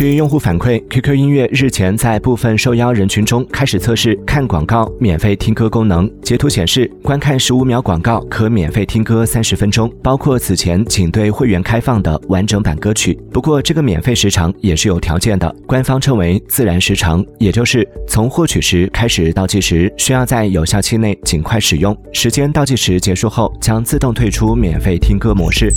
[0.00, 13.12] 据用户反馈 qq 音乐日前在部分受邀人群中开始测试看广告免费听歌功能截图显示观看十五秒广告可免费听歌三十分钟包括此前仅对会员开放的完整版歌曲。
[13.30, 21.94] 不过这个免费时长也是有条件的官方称为自然时长也就是从获取时开始倒计时需要在有效期内尽快使用。
[22.12, 25.70] 时间倒计时结束后将自动退出免费听歌模式。